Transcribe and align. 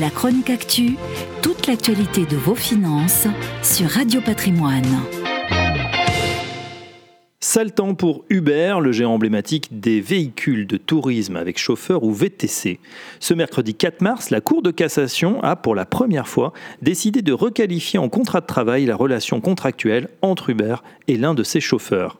La 0.00 0.08
chronique 0.08 0.48
actu, 0.48 0.96
toute 1.42 1.66
l'actualité 1.66 2.24
de 2.24 2.36
vos 2.36 2.54
finances 2.54 3.26
sur 3.62 3.90
Radio 3.90 4.22
Patrimoine. 4.22 4.86
Sale 7.40 7.74
temps 7.74 7.94
pour 7.94 8.24
Uber, 8.30 8.76
le 8.80 8.90
géant 8.90 9.12
emblématique 9.12 9.80
des 9.80 10.00
véhicules 10.00 10.66
de 10.66 10.78
tourisme 10.78 11.36
avec 11.36 11.58
chauffeur 11.58 12.04
ou 12.04 12.12
VTC. 12.12 12.80
Ce 13.20 13.34
mercredi 13.34 13.74
4 13.74 14.00
mars, 14.00 14.30
la 14.30 14.40
Cour 14.40 14.62
de 14.62 14.70
cassation 14.70 15.42
a 15.42 15.56
pour 15.56 15.74
la 15.74 15.84
première 15.84 16.26
fois 16.26 16.54
décidé 16.80 17.20
de 17.20 17.34
requalifier 17.34 17.98
en 17.98 18.08
contrat 18.08 18.40
de 18.40 18.46
travail 18.46 18.86
la 18.86 18.96
relation 18.96 19.42
contractuelle 19.42 20.08
entre 20.22 20.48
Uber 20.48 20.76
et 21.06 21.18
l'un 21.18 21.34
de 21.34 21.42
ses 21.42 21.60
chauffeurs. 21.60 22.18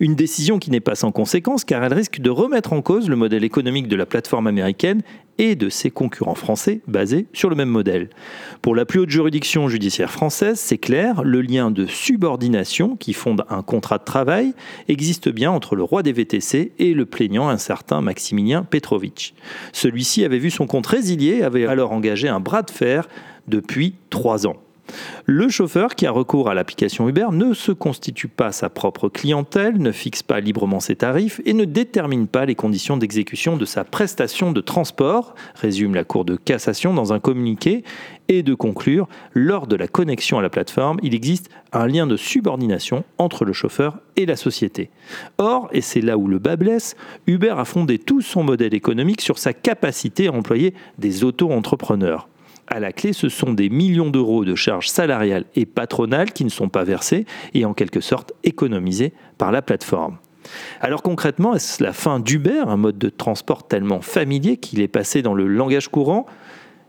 Une 0.00 0.14
décision 0.14 0.58
qui 0.58 0.70
n'est 0.70 0.80
pas 0.80 0.94
sans 0.94 1.12
conséquence 1.12 1.64
car 1.64 1.82
elle 1.84 1.94
risque 1.94 2.20
de 2.20 2.30
remettre 2.30 2.72
en 2.72 2.82
cause 2.82 3.08
le 3.08 3.16
modèle 3.16 3.44
économique 3.44 3.88
de 3.88 3.96
la 3.96 4.06
plateforme 4.06 4.46
américaine 4.46 5.02
et 5.38 5.54
de 5.54 5.68
ses 5.68 5.90
concurrents 5.90 6.34
français 6.34 6.80
basés 6.86 7.26
sur 7.32 7.50
le 7.50 7.56
même 7.56 7.68
modèle. 7.68 8.10
Pour 8.60 8.74
la 8.74 8.84
plus 8.84 9.00
haute 9.00 9.10
juridiction 9.10 9.68
judiciaire 9.68 10.10
française, 10.10 10.58
c'est 10.58 10.78
clair, 10.78 11.22
le 11.22 11.40
lien 11.40 11.70
de 11.70 11.86
subordination 11.86 12.96
qui 12.96 13.12
fonde 13.12 13.44
un 13.48 13.62
contrat 13.62 13.98
de 13.98 14.04
travail 14.04 14.54
existe 14.88 15.28
bien 15.28 15.50
entre 15.50 15.76
le 15.76 15.82
roi 15.82 16.02
des 16.02 16.12
VTC 16.12 16.72
et 16.78 16.94
le 16.94 17.06
plaignant, 17.06 17.48
un 17.48 17.58
certain 17.58 18.00
Maximilien 18.00 18.62
Petrovitch. 18.62 19.34
Celui-ci 19.72 20.24
avait 20.24 20.38
vu 20.38 20.50
son 20.50 20.66
compte 20.66 20.86
résilié 20.86 21.38
et 21.38 21.42
avait 21.42 21.66
alors 21.66 21.92
engagé 21.92 22.28
un 22.28 22.40
bras 22.40 22.62
de 22.62 22.70
fer 22.70 23.08
depuis 23.48 23.94
trois 24.10 24.46
ans. 24.46 24.56
Le 25.26 25.48
chauffeur 25.48 25.94
qui 25.94 26.06
a 26.06 26.10
recours 26.10 26.48
à 26.48 26.54
l'application 26.54 27.08
Uber 27.08 27.28
ne 27.32 27.54
se 27.54 27.72
constitue 27.72 28.28
pas 28.28 28.52
sa 28.52 28.68
propre 28.68 29.08
clientèle, 29.08 29.78
ne 29.78 29.92
fixe 29.92 30.22
pas 30.22 30.40
librement 30.40 30.80
ses 30.80 30.96
tarifs 30.96 31.40
et 31.44 31.52
ne 31.52 31.64
détermine 31.64 32.26
pas 32.26 32.46
les 32.46 32.54
conditions 32.54 32.96
d'exécution 32.96 33.56
de 33.56 33.64
sa 33.64 33.84
prestation 33.84 34.52
de 34.52 34.60
transport, 34.60 35.34
résume 35.54 35.94
la 35.94 36.04
Cour 36.04 36.24
de 36.24 36.36
cassation 36.36 36.94
dans 36.94 37.12
un 37.12 37.20
communiqué, 37.20 37.84
et 38.28 38.42
de 38.42 38.54
conclure, 38.54 39.08
lors 39.34 39.66
de 39.66 39.76
la 39.76 39.88
connexion 39.88 40.38
à 40.38 40.42
la 40.42 40.50
plateforme, 40.50 40.98
il 41.02 41.14
existe 41.14 41.50
un 41.72 41.86
lien 41.86 42.06
de 42.06 42.16
subordination 42.16 43.04
entre 43.18 43.44
le 43.44 43.52
chauffeur 43.52 43.98
et 44.16 44.26
la 44.26 44.36
société. 44.36 44.90
Or, 45.38 45.68
et 45.72 45.80
c'est 45.80 46.00
là 46.00 46.16
où 46.16 46.28
le 46.28 46.38
bas 46.38 46.56
blesse, 46.56 46.96
Uber 47.26 47.54
a 47.56 47.64
fondé 47.64 47.98
tout 47.98 48.22
son 48.22 48.42
modèle 48.42 48.74
économique 48.74 49.20
sur 49.20 49.38
sa 49.38 49.52
capacité 49.52 50.28
à 50.28 50.32
employer 50.32 50.74
des 50.98 51.24
auto-entrepreneurs 51.24 52.28
à 52.68 52.80
la 52.80 52.92
clé, 52.92 53.12
ce 53.12 53.28
sont 53.28 53.52
des 53.52 53.68
millions 53.68 54.10
d'euros 54.10 54.44
de 54.44 54.54
charges 54.54 54.88
salariales 54.88 55.44
et 55.54 55.66
patronales 55.66 56.32
qui 56.32 56.44
ne 56.44 56.50
sont 56.50 56.68
pas 56.68 56.84
versées 56.84 57.26
et 57.54 57.64
en 57.64 57.74
quelque 57.74 58.00
sorte 58.00 58.32
économisées 58.44 59.12
par 59.38 59.52
la 59.52 59.62
plateforme. 59.62 60.18
Alors 60.80 61.02
concrètement, 61.02 61.54
est-ce 61.54 61.82
la 61.82 61.92
fin 61.92 62.18
d'Uber, 62.18 62.64
un 62.66 62.76
mode 62.76 62.98
de 62.98 63.08
transport 63.08 63.66
tellement 63.66 64.00
familier 64.00 64.56
qu'il 64.56 64.80
est 64.80 64.88
passé 64.88 65.22
dans 65.22 65.34
le 65.34 65.46
langage 65.46 65.88
courant? 65.88 66.26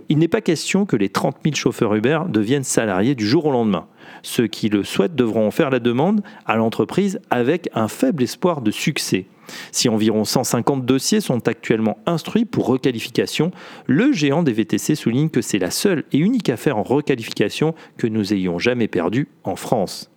Il 0.10 0.18
n'est 0.18 0.28
pas 0.28 0.42
question 0.42 0.86
que 0.86 0.96
les 0.96 1.10
30 1.10 1.38
000 1.44 1.56
chauffeurs 1.56 1.96
Uber 1.96 2.22
deviennent 2.30 2.64
salariés 2.64 3.16
du 3.16 3.28
jour 3.28 3.46
au 3.46 3.52
lendemain. 3.52 3.88
Ceux 4.22 4.48
qui 4.48 4.70
le 4.70 4.84
souhaitent 4.84 5.16
devront 5.16 5.48
en 5.48 5.52
faire 5.52 5.70
la 5.70 5.80
demande 5.80 6.22
à 6.46 6.56
l'entreprise 6.56 7.20
avec 7.30 7.70
un 7.74 7.88
faible 7.88 8.24
espoir 8.24 8.62
de 8.62 8.72
succès. 8.72 9.26
Si 9.72 9.90
environ 9.90 10.24
150 10.24 10.86
dossiers 10.86 11.22
sont 11.22 11.48
actuellement 11.48 11.98
instruits 12.06 12.46
pour 12.46 12.68
requalification, 12.68 13.52
le 13.88 14.14
géant 14.14 14.44
des 14.44 14.54
VTC 14.54 14.96
souligne 14.96 15.30
que 15.30 15.42
c'est 15.42 15.60
la 15.60 15.72
seule 15.72 16.06
et 16.12 16.18
unique 16.18 16.50
affaire 16.50 16.78
en 16.78 16.84
requalification 16.84 17.76
que 17.98 18.08
nous 18.08 18.34
ayons 18.34 18.60
jamais 18.60 18.88
perdue 18.88 19.28
en 19.44 19.56
France. 19.56 20.13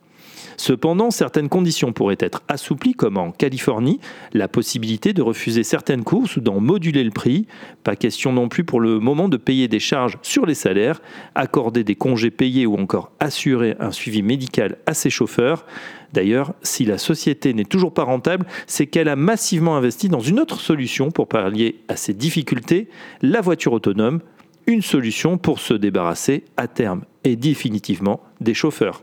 Cependant, 0.56 1.10
certaines 1.10 1.48
conditions 1.48 1.92
pourraient 1.92 2.16
être 2.18 2.42
assouplies, 2.48 2.94
comme 2.94 3.16
en 3.16 3.30
Californie, 3.30 4.00
la 4.32 4.48
possibilité 4.48 5.12
de 5.12 5.22
refuser 5.22 5.62
certaines 5.62 6.04
courses 6.04 6.36
ou 6.36 6.40
d'en 6.40 6.60
moduler 6.60 7.04
le 7.04 7.10
prix. 7.10 7.46
Pas 7.84 7.96
question 7.96 8.32
non 8.32 8.48
plus 8.48 8.64
pour 8.64 8.80
le 8.80 8.98
moment 8.98 9.28
de 9.28 9.36
payer 9.36 9.68
des 9.68 9.80
charges 9.80 10.18
sur 10.22 10.46
les 10.46 10.54
salaires, 10.54 11.00
accorder 11.34 11.84
des 11.84 11.94
congés 11.94 12.30
payés 12.30 12.66
ou 12.66 12.76
encore 12.76 13.12
assurer 13.20 13.76
un 13.80 13.90
suivi 13.90 14.22
médical 14.22 14.78
à 14.86 14.94
ses 14.94 15.10
chauffeurs. 15.10 15.66
D'ailleurs, 16.12 16.54
si 16.62 16.84
la 16.84 16.98
société 16.98 17.52
n'est 17.52 17.64
toujours 17.64 17.92
pas 17.92 18.04
rentable, 18.04 18.46
c'est 18.66 18.86
qu'elle 18.86 19.08
a 19.08 19.16
massivement 19.16 19.76
investi 19.76 20.08
dans 20.08 20.20
une 20.20 20.40
autre 20.40 20.60
solution 20.60 21.10
pour 21.10 21.28
pallier 21.28 21.80
à 21.88 21.96
ces 21.96 22.14
difficultés, 22.14 22.88
la 23.22 23.40
voiture 23.40 23.72
autonome, 23.72 24.20
une 24.66 24.82
solution 24.82 25.38
pour 25.38 25.60
se 25.60 25.74
débarrasser 25.74 26.44
à 26.56 26.68
terme 26.68 27.02
et 27.24 27.36
définitivement 27.36 28.20
des 28.40 28.54
chauffeurs. 28.54 29.02